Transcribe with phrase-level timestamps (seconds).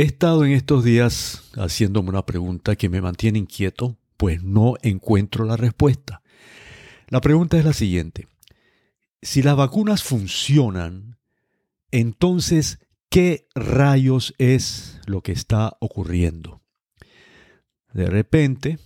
[0.00, 5.44] He estado en estos días haciéndome una pregunta que me mantiene inquieto, pues no encuentro
[5.44, 6.22] la respuesta.
[7.08, 8.26] La pregunta es la siguiente.
[9.20, 11.18] Si las vacunas funcionan,
[11.90, 12.78] entonces,
[13.10, 16.62] ¿qué rayos es lo que está ocurriendo?
[17.92, 18.78] De repente,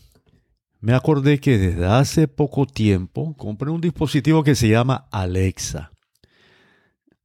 [0.80, 5.92] me acordé que desde hace poco tiempo compré un dispositivo que se llama Alexa.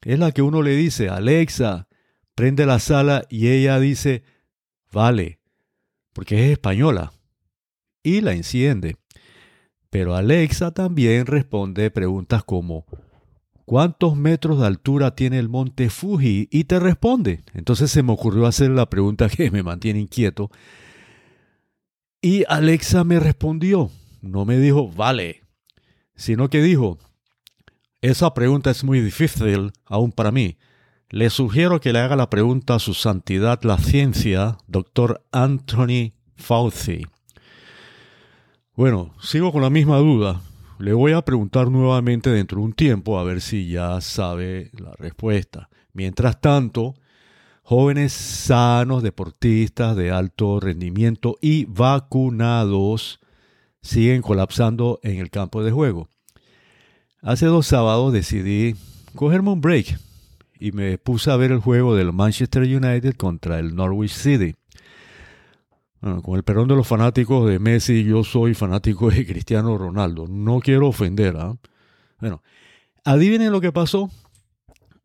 [0.04, 1.89] Es la que uno le dice, Alexa,
[2.40, 4.24] prende la sala y ella dice,
[4.94, 5.42] vale,
[6.14, 7.12] porque es española,
[8.02, 8.96] y la enciende.
[9.90, 12.86] Pero Alexa también responde preguntas como,
[13.66, 16.48] ¿cuántos metros de altura tiene el monte Fuji?
[16.50, 17.44] Y te responde.
[17.54, 20.50] Entonces se me ocurrió hacer la pregunta que me mantiene inquieto.
[22.22, 23.92] Y Alexa me respondió.
[24.22, 25.44] No me dijo, vale,
[26.16, 27.00] sino que dijo,
[28.00, 30.58] esa pregunta es muy difícil aún para mí.
[31.12, 37.04] Le sugiero que le haga la pregunta a su santidad la ciencia, doctor Anthony Fauci.
[38.76, 40.40] Bueno, sigo con la misma duda.
[40.78, 44.92] Le voy a preguntar nuevamente dentro de un tiempo a ver si ya sabe la
[45.00, 45.70] respuesta.
[45.94, 46.94] Mientras tanto,
[47.64, 53.20] jóvenes sanos, deportistas de alto rendimiento y vacunados
[53.82, 56.08] siguen colapsando en el campo de juego.
[57.24, 58.76] Hace dos sábados decidí
[59.16, 60.09] cogerme un break
[60.60, 64.56] y me puse a ver el juego del Manchester United contra el Norwich City.
[66.02, 70.28] con el perdón de los fanáticos de Messi, yo soy fanático de Cristiano Ronaldo.
[70.28, 71.38] No quiero ofender.
[71.38, 71.58] ¿ah?
[72.20, 72.44] Bueno,
[73.04, 74.12] adivinen lo que pasó.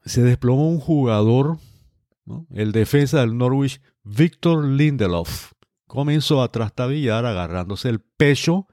[0.05, 1.59] Se desplomó un jugador,
[2.51, 5.53] el defensa del Norwich, Victor Lindelof.
[5.87, 8.67] Comenzó a trastabillar agarrándose el pecho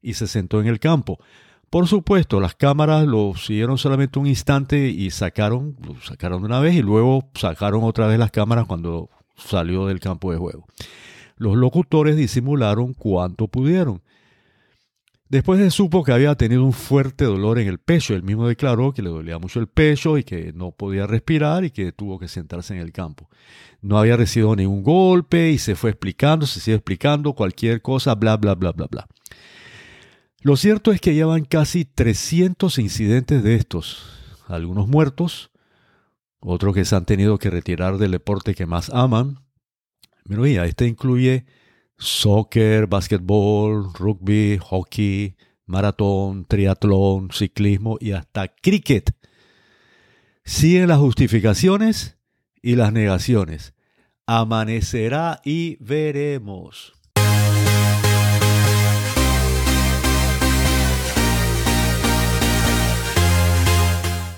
[0.00, 1.18] y se sentó en el campo.
[1.72, 6.74] Por supuesto, las cámaras lo siguieron solamente un instante y sacaron, lo sacaron una vez
[6.74, 10.66] y luego sacaron otra vez las cámaras cuando salió del campo de juego.
[11.38, 14.02] Los locutores disimularon cuanto pudieron.
[15.30, 18.14] Después se supo que había tenido un fuerte dolor en el pecho.
[18.14, 21.70] Él mismo declaró que le dolía mucho el pecho y que no podía respirar y
[21.70, 23.30] que tuvo que sentarse en el campo.
[23.80, 28.36] No había recibido ningún golpe y se fue explicando, se sigue explicando cualquier cosa, bla,
[28.36, 29.08] bla, bla, bla, bla.
[30.44, 34.02] Lo cierto es que llevan casi 300 incidentes de estos,
[34.48, 35.52] algunos muertos,
[36.40, 39.38] otros que se han tenido que retirar del deporte que más aman.
[40.24, 41.44] Pero mira, este incluye
[41.96, 49.14] soccer, básquetbol, rugby, hockey, maratón, triatlón, ciclismo y hasta cricket.
[50.44, 52.16] Siguen las justificaciones
[52.60, 53.74] y las negaciones.
[54.26, 56.94] Amanecerá y veremos.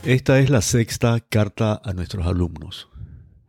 [0.07, 2.91] Esta es la sexta carta a nuestros alumnos.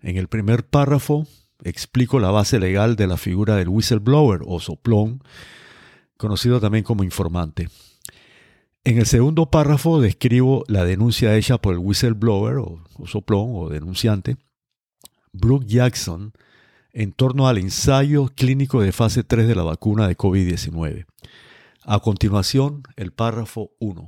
[0.01, 1.27] En el primer párrafo
[1.65, 5.21] explico la base legal de la figura del whistleblower o soplón,
[6.15, 7.67] conocido también como informante.
[8.85, 14.37] En el segundo párrafo describo la denuncia hecha por el whistleblower o, soplón o denunciante,
[15.33, 16.31] Brooke Jackson,
[16.93, 21.05] en torno al ensayo clínico de fase 3 de la vacuna de COVID-19.
[21.83, 24.07] A continuación, el párrafo 1.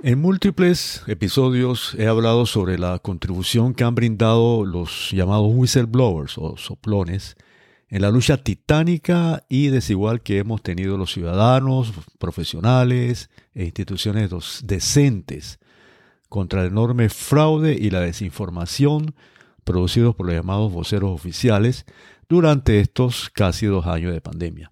[0.00, 6.56] En múltiples episodios he hablado sobre la contribución que han brindado los llamados whistleblowers o
[6.56, 7.36] soplones
[7.88, 14.30] en la lucha titánica y desigual que hemos tenido los ciudadanos, profesionales e instituciones
[14.62, 15.58] decentes
[16.28, 19.16] contra el enorme fraude y la desinformación
[19.64, 21.86] producidos por los llamados voceros oficiales
[22.28, 24.70] durante estos casi dos años de pandemia.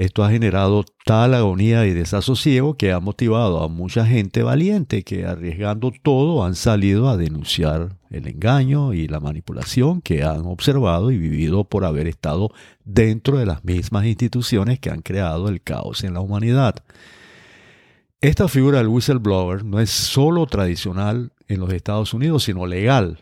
[0.00, 5.26] Esto ha generado tal agonía y desasosiego que ha motivado a mucha gente valiente que
[5.26, 11.18] arriesgando todo han salido a denunciar el engaño y la manipulación que han observado y
[11.18, 12.50] vivido por haber estado
[12.82, 16.76] dentro de las mismas instituciones que han creado el caos en la humanidad.
[18.22, 23.18] Esta figura del whistleblower no es solo tradicional en los Estados Unidos, sino legal.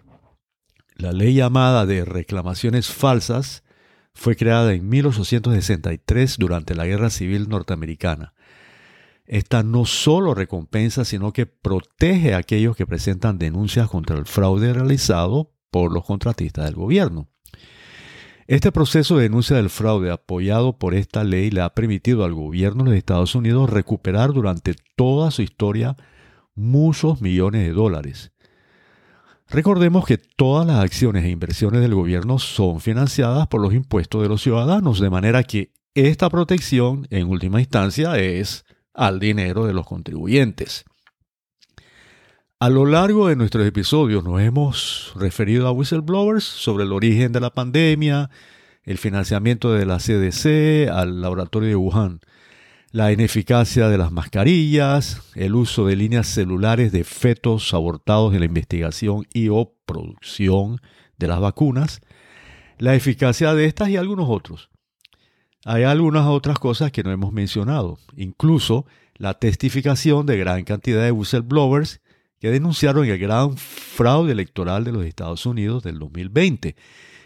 [0.95, 3.65] La ley llamada de reclamaciones falsas
[4.19, 8.35] fue creada en 1863 durante la Guerra Civil Norteamericana.
[9.27, 14.73] Esta no solo recompensa, sino que protege a aquellos que presentan denuncias contra el fraude
[14.73, 17.29] realizado por los contratistas del gobierno.
[18.49, 22.91] Este proceso de denuncia del fraude apoyado por esta ley le ha permitido al gobierno
[22.91, 25.97] de Estados Unidos recuperar durante toda su historia
[26.57, 28.33] muchos millones de dólares.
[29.51, 34.29] Recordemos que todas las acciones e inversiones del gobierno son financiadas por los impuestos de
[34.29, 39.87] los ciudadanos, de manera que esta protección, en última instancia, es al dinero de los
[39.87, 40.85] contribuyentes.
[42.61, 47.41] A lo largo de nuestros episodios nos hemos referido a whistleblowers sobre el origen de
[47.41, 48.29] la pandemia,
[48.83, 52.21] el financiamiento de la CDC al laboratorio de Wuhan,
[52.91, 58.47] la ineficacia de las mascarillas, el uso de líneas celulares de fetos abortados en la
[58.47, 60.81] investigación y o producción
[61.19, 62.01] de las vacunas,
[62.79, 64.71] la eficacia de estas y algunos otros.
[65.65, 68.87] Hay algunas otras cosas que no hemos mencionado, incluso
[69.17, 72.01] la testificación de gran cantidad de whistleblowers
[72.41, 76.77] que denunciaron el gran fraude electoral de los Estados Unidos del 2020.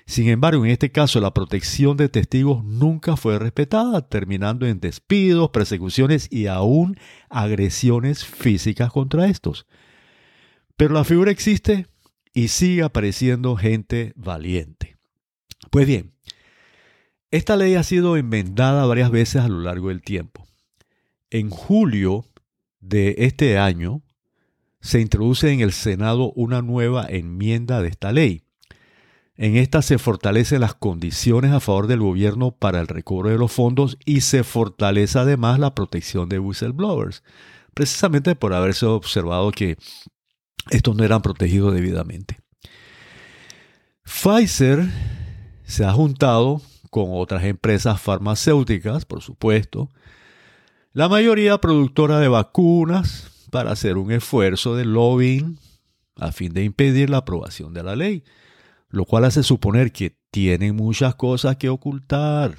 [0.07, 5.51] Sin embargo, en este caso la protección de testigos nunca fue respetada, terminando en despidos,
[5.51, 6.97] persecuciones y aún
[7.31, 9.67] agresiones físicas contra estos.
[10.77, 11.87] Pero la figura existe
[12.35, 14.97] y sigue apareciendo gente valiente.
[15.71, 16.13] Pues bien,
[17.31, 20.47] esta ley ha sido enmendada varias veces a lo largo del tiempo.
[21.31, 22.27] En julio
[22.81, 24.03] de este año
[24.81, 28.45] se introduce en el Senado una nueva enmienda de esta ley.
[29.37, 33.51] En esta se fortalecen las condiciones a favor del gobierno para el recobro de los
[33.51, 37.23] fondos y se fortalece además la protección de whistleblowers,
[37.75, 39.79] precisamente por haberse observado que
[40.71, 42.41] estos no eran protegidos debidamente.
[44.05, 44.87] Pfizer
[45.65, 49.89] se ha juntado con otras empresas farmacéuticas, por supuesto,
[50.93, 55.59] la mayoría productora de vacunas, para hacer un esfuerzo de lobbying
[56.17, 58.25] a fin de impedir la aprobación de la ley,
[58.93, 62.57] lo cual hace suponer que tienen muchas cosas que ocultar.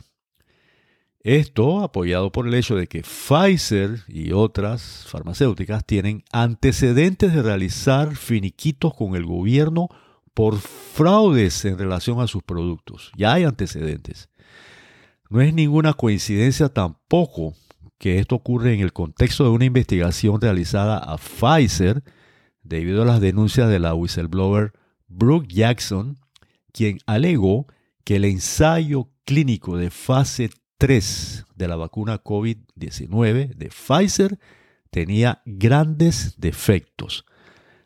[1.20, 8.18] Esto apoyado por el hecho de que Pfizer y otras farmacéuticas tienen antecedentes de realizar
[8.18, 9.88] finiquitos con el gobierno
[10.34, 13.12] por fraudes en relación a sus productos.
[13.16, 14.30] Ya hay antecedentes.
[15.30, 17.54] No es ninguna coincidencia tampoco
[17.98, 22.04] que esto ocurre en el contexto de una investigación realizada a Pfizer
[22.64, 24.74] debido a las denuncias de la whistleblower
[25.08, 26.18] Brooke Jackson,
[26.74, 27.68] quien alegó
[28.04, 34.40] que el ensayo clínico de fase 3 de la vacuna COVID-19 de Pfizer
[34.90, 37.26] tenía grandes defectos.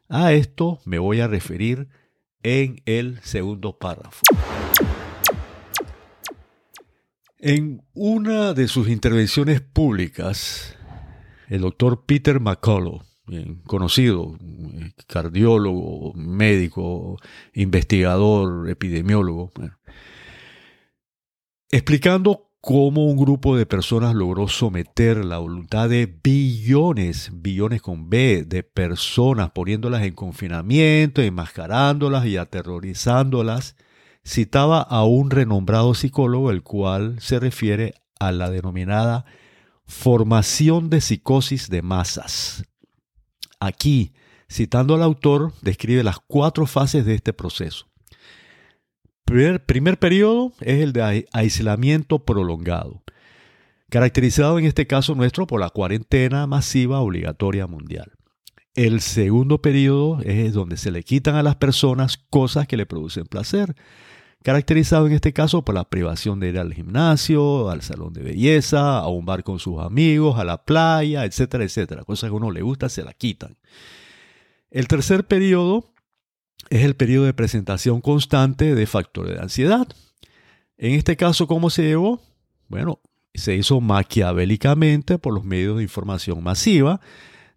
[0.10, 1.90] A esto me voy a referir
[2.42, 4.22] en el segundo párrafo.
[7.40, 10.76] En una de sus intervenciones públicas,
[11.50, 13.04] el doctor Peter McCullough,
[13.66, 14.38] conocido,
[15.08, 17.18] cardiólogo, médico,
[17.54, 19.52] investigador, epidemiólogo,
[21.70, 28.44] explicando cómo un grupo de personas logró someter la voluntad de billones, billones con B,
[28.46, 33.76] de personas, poniéndolas en confinamiento, enmascarándolas y aterrorizándolas
[34.26, 39.26] citaba a un renombrado psicólogo, el cual se refiere a la denominada
[39.86, 42.66] formación de psicosis de masas.
[43.60, 44.14] Aquí,
[44.50, 47.88] citando al autor, describe las cuatro fases de este proceso.
[49.26, 53.04] Primer, primer periodo es el de aislamiento prolongado,
[53.90, 58.14] caracterizado en este caso nuestro por la cuarentena masiva obligatoria mundial.
[58.74, 63.26] El segundo periodo es donde se le quitan a las personas cosas que le producen
[63.26, 63.76] placer,
[64.44, 69.00] caracterizado en este caso por la privación de ir al gimnasio, al salón de belleza,
[69.00, 72.04] a un bar con sus amigos, a la playa, etcétera, etcétera.
[72.04, 73.58] Cosas que a uno le gusta, se la quitan.
[74.70, 75.94] El tercer periodo
[76.70, 79.88] es el periodo de presentación constante de factores de ansiedad.
[80.78, 82.22] En este caso, ¿cómo se llevó?
[82.68, 83.02] Bueno,
[83.34, 87.00] se hizo maquiavélicamente por los medios de información masiva,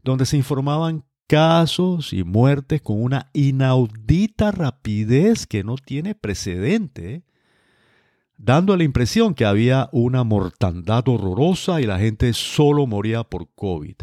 [0.03, 7.23] donde se informaban casos y muertes con una inaudita rapidez que no tiene precedente,
[8.37, 13.95] dando la impresión que había una mortandad horrorosa y la gente solo moría por COVID.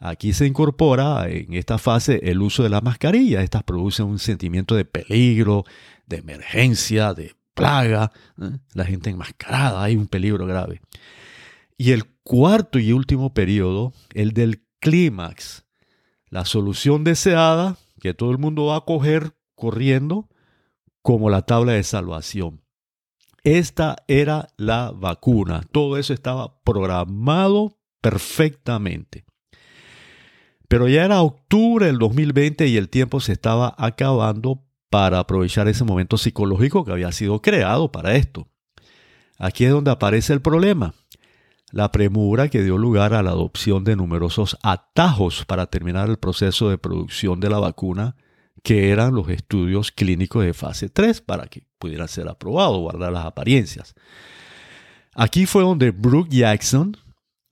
[0.00, 3.42] Aquí se incorpora en esta fase el uso de la mascarilla.
[3.42, 5.64] Estas producen un sentimiento de peligro,
[6.06, 8.12] de emergencia, de plaga.
[8.40, 8.60] ¿eh?
[8.72, 10.80] La gente enmascarada, hay un peligro grave.
[11.76, 15.64] Y el cuarto y último periodo, el del clímax,
[16.34, 20.28] la solución deseada que todo el mundo va a coger corriendo
[21.00, 22.60] como la tabla de salvación.
[23.44, 25.62] Esta era la vacuna.
[25.70, 29.24] Todo eso estaba programado perfectamente.
[30.66, 35.84] Pero ya era octubre del 2020 y el tiempo se estaba acabando para aprovechar ese
[35.84, 38.48] momento psicológico que había sido creado para esto.
[39.38, 40.94] Aquí es donde aparece el problema
[41.74, 46.70] la premura que dio lugar a la adopción de numerosos atajos para terminar el proceso
[46.70, 48.14] de producción de la vacuna,
[48.62, 53.26] que eran los estudios clínicos de fase 3 para que pudiera ser aprobado, guardar las
[53.26, 53.96] apariencias.
[55.16, 56.96] Aquí fue donde Brooke Jackson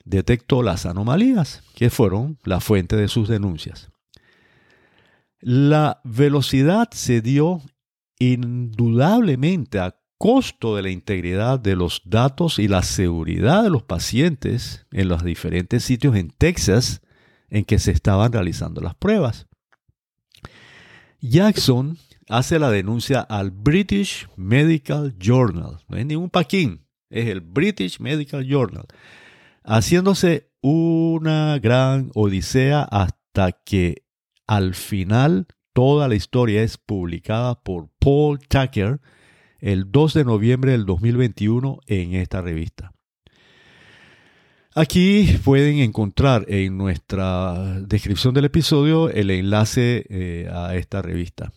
[0.05, 3.91] detectó las anomalías, que fueron la fuente de sus denuncias.
[5.41, 7.61] La velocidad se dio
[8.21, 14.87] indudablemente a costo de la integridad de los datos y la seguridad de los pacientes
[14.93, 17.03] en los diferentes sitios en Texas
[17.51, 19.49] en que se estaban realizando las pruebas.
[21.21, 21.99] Jackson
[22.29, 25.81] hace la denuncia al British Medical Journal.
[25.89, 28.87] No es ningún paquín, es el British Medical Journal.
[29.65, 34.05] Haciéndose una gran odisea hasta que
[34.47, 39.01] al final toda la historia es publicada por Paul Tucker
[39.63, 42.93] el 2 de noviembre del 2021 en esta revista.
[44.75, 51.53] Aquí pueden encontrar en nuestra descripción del episodio el enlace eh, a esta revista.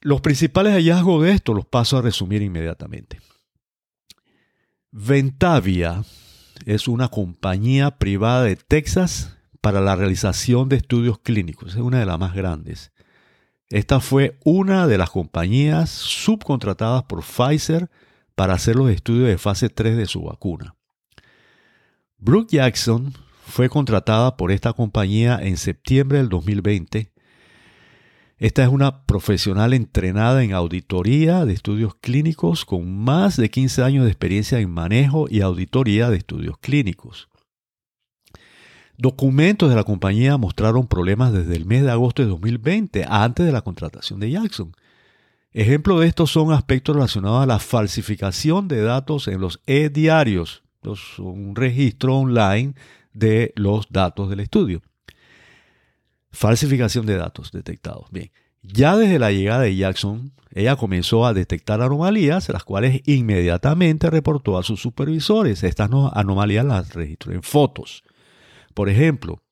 [0.00, 3.20] Los principales hallazgos de esto los paso a resumir inmediatamente.
[4.90, 6.04] Ventavia
[6.66, 11.74] es una compañía privada de Texas para la realización de estudios clínicos.
[11.74, 12.92] Es una de las más grandes.
[13.72, 17.88] Esta fue una de las compañías subcontratadas por Pfizer
[18.34, 20.74] para hacer los estudios de fase 3 de su vacuna.
[22.18, 23.14] Brooke Jackson
[23.46, 27.12] fue contratada por esta compañía en septiembre del 2020.
[28.36, 34.04] Esta es una profesional entrenada en auditoría de estudios clínicos con más de 15 años
[34.04, 37.31] de experiencia en manejo y auditoría de estudios clínicos.
[38.98, 43.52] Documentos de la compañía mostraron problemas desde el mes de agosto de 2020, antes de
[43.52, 44.74] la contratación de Jackson.
[45.52, 50.62] Ejemplo de estos son aspectos relacionados a la falsificación de datos en los e-diarios,
[51.18, 52.74] un registro online
[53.12, 54.82] de los datos del estudio.
[56.30, 58.06] Falsificación de datos detectados.
[58.10, 58.30] Bien,
[58.62, 64.58] ya desde la llegada de Jackson, ella comenzó a detectar anomalías, las cuales inmediatamente reportó
[64.58, 65.62] a sus supervisores.
[65.62, 68.04] Estas anomalías las registró en fotos.
[68.74, 69.42] Por ejemplo,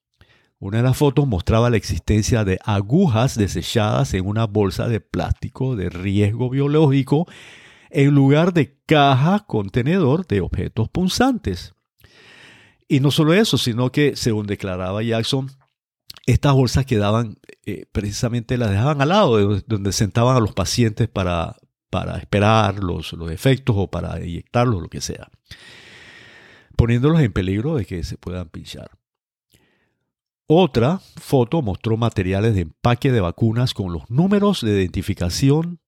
[0.58, 5.74] una de las fotos mostraba la existencia de agujas desechadas en una bolsa de plástico
[5.74, 7.26] de riesgo biológico
[7.90, 11.74] en lugar de caja contenedor de objetos punzantes.
[12.88, 15.50] Y no solo eso, sino que, según declaraba Jackson,
[16.26, 21.08] estas bolsas quedaban, eh, precisamente las dejaban al lado de donde sentaban a los pacientes
[21.08, 21.56] para,
[21.88, 25.30] para esperar los, los efectos o para inyectarlos, lo que sea,
[26.76, 29.00] poniéndolos en peligro de que se puedan pinchar.
[30.52, 35.78] Otra foto mostró materiales de empaque de vacunas con los números de identificación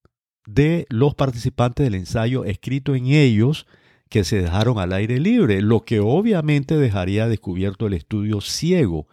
[0.46, 3.66] de los participantes del ensayo escrito en ellos
[4.08, 9.08] que se dejaron al aire libre, lo que obviamente dejaría descubierto el estudio ciego,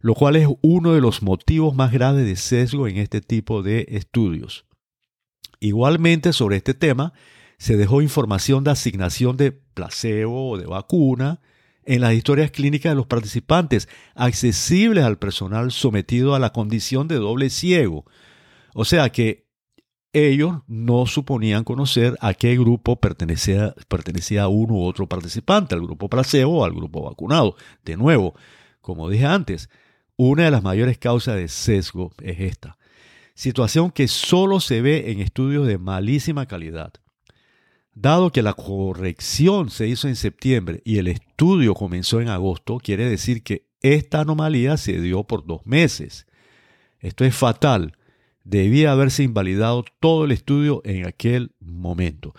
[0.00, 3.86] lo cual es uno de los motivos más graves de sesgo en este tipo de
[3.88, 4.66] estudios.
[5.60, 7.14] Igualmente sobre este tema
[7.56, 11.40] se dejó información de asignación de placebo o de vacuna,
[11.88, 17.16] en las historias clínicas de los participantes, accesibles al personal sometido a la condición de
[17.16, 18.04] doble ciego.
[18.74, 19.48] O sea que
[20.12, 26.10] ellos no suponían conocer a qué grupo pertenecía, pertenecía uno u otro participante, al grupo
[26.10, 27.56] placebo o al grupo vacunado.
[27.86, 28.34] De nuevo,
[28.82, 29.70] como dije antes,
[30.16, 32.76] una de las mayores causas de sesgo es esta.
[33.34, 36.92] Situación que solo se ve en estudios de malísima calidad.
[38.00, 43.08] Dado que la corrección se hizo en septiembre y el estudio comenzó en agosto, quiere
[43.08, 46.28] decir que esta anomalía se dio por dos meses.
[47.00, 47.96] Esto es fatal.
[48.44, 52.34] Debía haberse invalidado todo el estudio en aquel momento.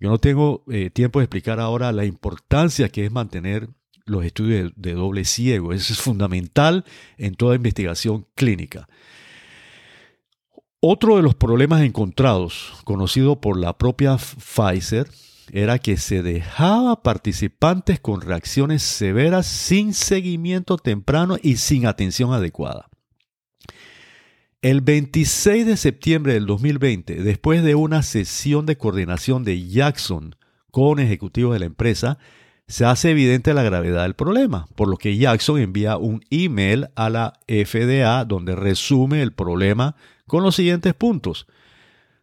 [0.00, 3.68] Yo no tengo eh, tiempo de explicar ahora la importancia que es mantener
[4.06, 5.72] los estudios de doble ciego.
[5.72, 6.84] Eso es fundamental
[7.18, 8.88] en toda investigación clínica.
[10.86, 15.08] Otro de los problemas encontrados, conocido por la propia Pfizer,
[15.50, 22.90] era que se dejaba participantes con reacciones severas sin seguimiento temprano y sin atención adecuada.
[24.60, 30.36] El 26 de septiembre del 2020, después de una sesión de coordinación de Jackson
[30.70, 32.18] con ejecutivos de la empresa,
[32.68, 37.08] se hace evidente la gravedad del problema, por lo que Jackson envía un email a
[37.08, 41.46] la FDA donde resume el problema con los siguientes puntos.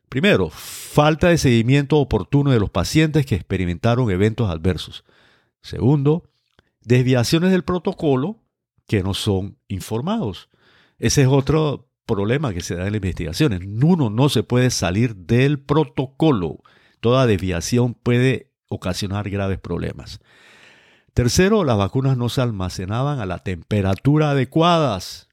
[0.10, 5.04] Primero, falta de seguimiento oportuno de los pacientes que experimentaron eventos adversos.
[5.62, 6.30] Segundo,
[6.82, 8.40] desviaciones del protocolo
[8.88, 10.50] que no son informados.
[10.98, 13.62] Ese es otro problema que se da en las investigaciones.
[13.62, 16.60] Uno no se puede salir del protocolo.
[17.00, 20.20] Toda desviación puede ocasionar graves problemas.
[21.14, 25.30] Tercero, las vacunas no se almacenaban a la temperatura adecuadas.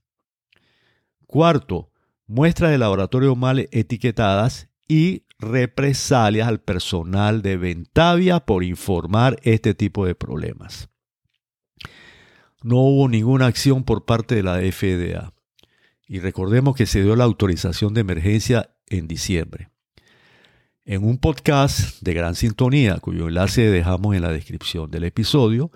[1.27, 1.91] Cuarto,
[2.29, 10.07] muestras de laboratorio mal etiquetadas y represalias al personal de Ventavia por informar este tipo
[10.07, 10.89] de problemas.
[12.63, 15.33] No hubo ninguna acción por parte de la FDA.
[16.07, 19.71] Y recordemos que se dio la autorización de emergencia en diciembre.
[20.85, 25.71] En un podcast de gran sintonía, cuyo enlace dejamos en la descripción del episodio,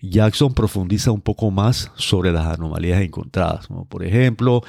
[0.00, 3.68] Jackson profundiza un poco más sobre las anomalías encontradas.
[3.88, 4.62] Por ejemplo,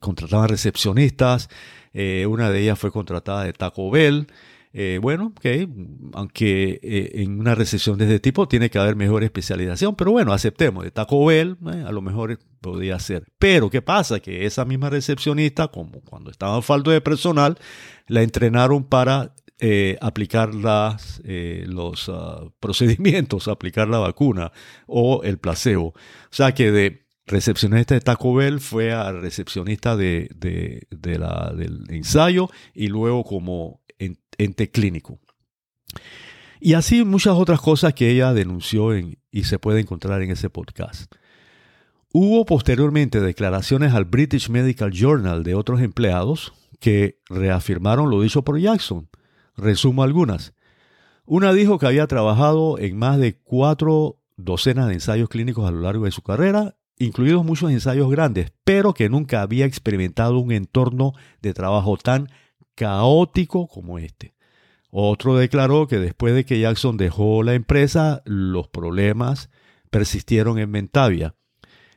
[0.00, 1.48] contrataban recepcionistas,
[1.92, 4.26] eh, una de ellas fue contratada de Taco Bell,
[4.72, 5.68] eh, bueno, que
[6.12, 10.32] aunque eh, en una recesión de este tipo tiene que haber mejor especialización, pero bueno,
[10.32, 13.24] aceptemos, de Taco Bell eh, a lo mejor podría ser.
[13.38, 14.20] Pero ¿qué pasa?
[14.20, 17.58] Que esa misma recepcionista, como cuando estaba en falta de personal,
[18.06, 19.34] la entrenaron para
[20.00, 24.52] aplicar las, los ah, procedimientos, aplicar la vacuna
[24.86, 25.88] o el placebo.
[25.88, 25.94] O
[26.30, 30.28] sea que de recepcionista de Taco Bell fue a recepcionista de,
[30.90, 33.80] de la, del ensayo y luego como
[34.38, 35.18] ente clínico.
[36.60, 41.12] Y así muchas otras cosas que ella denunció y se puede encontrar en ese podcast.
[42.12, 48.58] Hubo posteriormente declaraciones al British Medical Journal de otros empleados que reafirmaron lo dicho por
[48.58, 49.08] Jackson.
[49.60, 50.54] Resumo algunas.
[51.26, 55.80] Una dijo que había trabajado en más de cuatro docenas de ensayos clínicos a lo
[55.80, 61.12] largo de su carrera, incluidos muchos ensayos grandes, pero que nunca había experimentado un entorno
[61.42, 62.28] de trabajo tan
[62.74, 64.34] caótico como este.
[64.90, 69.50] Otro declaró que después de que Jackson dejó la empresa, los problemas
[69.90, 71.34] persistieron en Ventavia.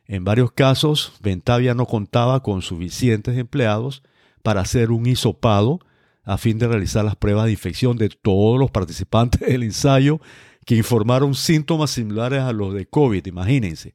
[0.06, 4.04] En varios casos, Ventavia no contaba con suficientes empleados
[4.44, 5.80] para hacer un hisopado
[6.24, 10.20] a fin de realizar las pruebas de infección de todos los participantes del ensayo
[10.66, 13.94] que informaron síntomas similares a los de COVID, imagínense.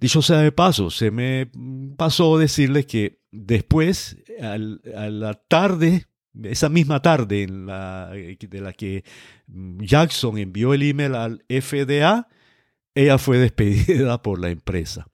[0.00, 1.50] Dicho sea de paso, se me
[1.96, 6.06] pasó decirles que después, a la tarde,
[6.44, 9.02] esa misma tarde en la, de la que
[9.48, 12.28] Jackson envió el email al FDA,
[12.94, 15.08] ella fue despedida por la empresa.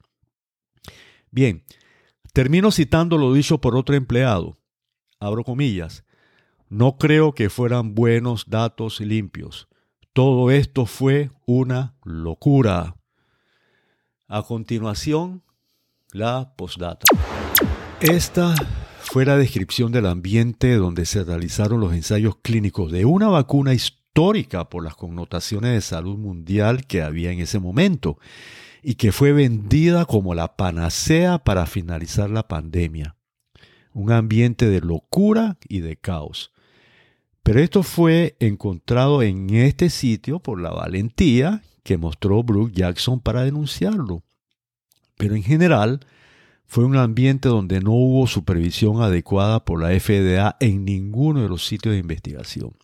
[1.31, 1.65] Bien,
[2.33, 4.59] termino citando lo dicho por otro empleado.
[5.19, 6.05] Abro comillas.
[6.69, 9.69] No creo que fueran buenos datos limpios.
[10.13, 12.97] Todo esto fue una locura.
[14.29, 15.43] A continuación,
[16.13, 17.07] la postdata.
[18.01, 18.55] Esta
[19.01, 24.69] fue la descripción del ambiente donde se realizaron los ensayos clínicos de una vacuna histórica
[24.69, 28.19] por las connotaciones de salud mundial que había en ese momento
[28.83, 33.17] y que fue vendida como la panacea para finalizar la pandemia.
[33.93, 36.54] Un ambiente de locura y de caos.
[37.45, 43.45] Pero esto fue encontrado en este sitio por la valentía que mostró Brooke Jackson para
[43.45, 44.25] denunciarlo.
[45.19, 46.01] Pero en general,
[46.65, 51.67] fue un ambiente donde no hubo supervisión adecuada por la FDA en ninguno de los
[51.67, 52.75] sitios de investigación.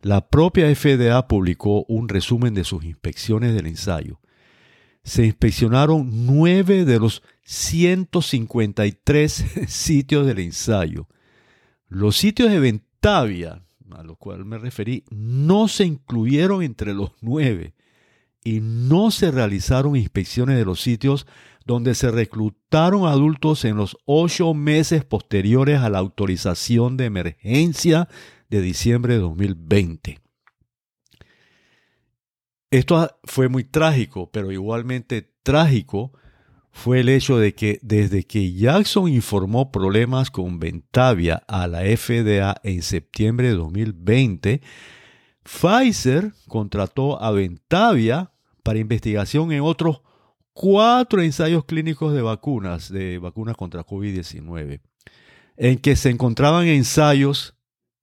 [0.00, 4.18] La propia FDA publicó un resumen de sus inspecciones del ensayo.
[5.04, 9.32] Se inspeccionaron nueve de los 153
[9.68, 11.06] sitios del ensayo.
[11.86, 12.50] Los sitios
[13.04, 17.74] a los cuales me referí, no se incluyeron entre los nueve
[18.44, 21.26] y no se realizaron inspecciones de los sitios
[21.64, 28.08] donde se reclutaron adultos en los ocho meses posteriores a la autorización de emergencia
[28.48, 30.20] de diciembre de 2020.
[32.70, 36.12] Esto fue muy trágico, pero igualmente trágico
[36.72, 42.56] fue el hecho de que desde que Jackson informó problemas con Ventavia a la FDA
[42.64, 44.62] en septiembre de 2020,
[45.42, 48.32] Pfizer contrató a Ventavia
[48.62, 50.00] para investigación en otros
[50.54, 54.80] cuatro ensayos clínicos de vacunas, de vacunas contra COVID-19,
[55.56, 57.54] en que se encontraban ensayos,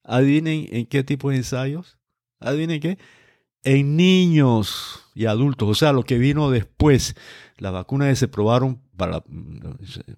[0.04, 1.98] adivinen en qué tipo de ensayos,
[2.40, 2.98] adivinen qué,
[3.64, 7.16] en niños y adultos, o sea, lo que vino después,
[7.58, 9.24] las vacunas que se probaron para,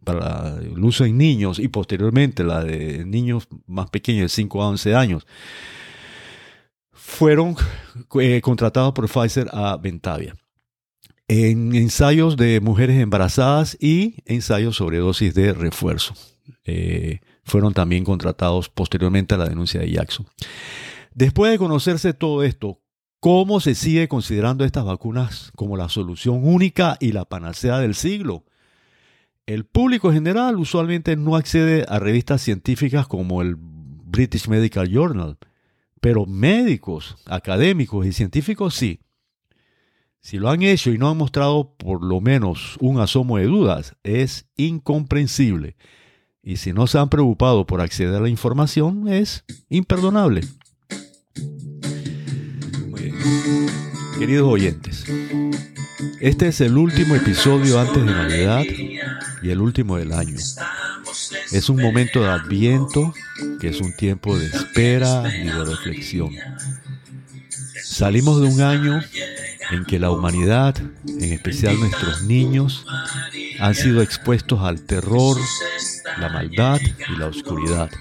[0.03, 4.69] para el uso en niños y posteriormente la de niños más pequeños de 5 a
[4.69, 5.27] 11 años,
[6.91, 7.55] fueron
[8.19, 10.35] eh, contratados por Pfizer a Ventavia
[11.31, 16.13] en ensayos de mujeres embarazadas y ensayos sobre dosis de refuerzo.
[16.65, 20.27] Eh, fueron también contratados posteriormente a la denuncia de Jackson.
[21.13, 22.80] Después de conocerse todo esto,
[23.21, 28.43] ¿cómo se sigue considerando estas vacunas como la solución única y la panacea del siglo?
[29.45, 35.37] El público general usualmente no accede a revistas científicas como el British Medical Journal,
[36.01, 38.99] pero médicos, académicos y científicos sí.
[40.19, 43.95] Si lo han hecho y no han mostrado por lo menos un asomo de dudas,
[44.03, 45.75] es incomprensible.
[46.41, 50.41] Y si no se han preocupado por acceder a la información, es imperdonable.
[54.17, 55.05] Queridos oyentes,
[56.19, 58.63] Este es el último episodio antes de Navidad
[59.43, 60.37] y el último del año.
[61.51, 63.13] Es un momento de adviento
[63.59, 66.31] que es un tiempo de espera y de reflexión.
[67.83, 69.01] Salimos de un año
[69.69, 72.85] en que la humanidad, en especial nuestros niños,
[73.59, 75.37] han sido expuestos al terror,
[76.19, 77.91] la maldad y la oscuridad.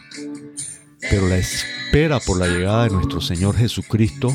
[1.10, 4.34] Pero la espera por la llegada de nuestro Señor Jesucristo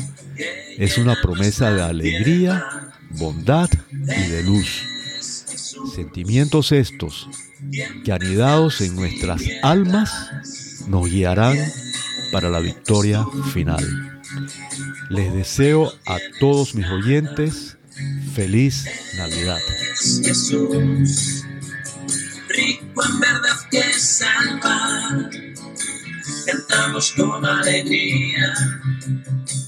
[0.78, 4.82] es una promesa de alegría, bondad y de luz.
[5.94, 7.28] Sentimientos estos
[8.04, 10.10] que anidados en nuestras almas
[10.88, 11.56] nos guiarán
[12.32, 14.22] para la victoria final.
[15.08, 17.76] Les deseo a todos mis oyentes
[18.34, 18.84] feliz
[19.16, 19.60] Navidad.
[22.48, 23.82] rico en verdad que
[26.46, 28.54] cantamos con alegría,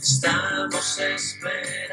[0.01, 1.88] estamos esperando.